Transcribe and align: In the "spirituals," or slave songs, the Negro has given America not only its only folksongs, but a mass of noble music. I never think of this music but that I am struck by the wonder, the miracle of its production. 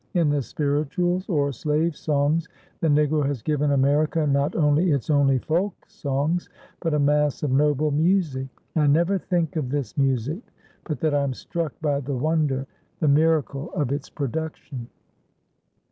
In 0.15 0.29
the 0.31 0.41
"spirituals," 0.41 1.29
or 1.29 1.51
slave 1.51 1.95
songs, 1.95 2.49
the 2.79 2.87
Negro 2.87 3.23
has 3.23 3.43
given 3.43 3.69
America 3.69 4.25
not 4.25 4.55
only 4.55 4.89
its 4.93 5.11
only 5.11 5.37
folksongs, 5.37 6.49
but 6.79 6.95
a 6.95 6.99
mass 6.99 7.43
of 7.43 7.51
noble 7.51 7.91
music. 7.91 8.47
I 8.75 8.87
never 8.87 9.19
think 9.19 9.57
of 9.57 9.69
this 9.69 9.95
music 9.99 10.41
but 10.85 10.99
that 11.01 11.13
I 11.13 11.21
am 11.21 11.35
struck 11.35 11.79
by 11.81 11.99
the 11.99 12.15
wonder, 12.17 12.65
the 12.99 13.07
miracle 13.09 13.71
of 13.73 13.91
its 13.91 14.09
production. 14.09 14.87